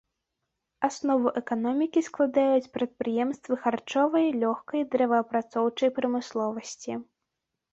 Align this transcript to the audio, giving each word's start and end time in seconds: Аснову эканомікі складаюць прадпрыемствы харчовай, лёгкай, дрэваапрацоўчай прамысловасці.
Аснову 0.87 1.27
эканомікі 1.41 2.03
складаюць 2.07 2.71
прадпрыемствы 2.77 3.53
харчовай, 3.67 4.27
лёгкай, 4.45 4.81
дрэваапрацоўчай 4.97 5.89
прамысловасці. 5.99 6.91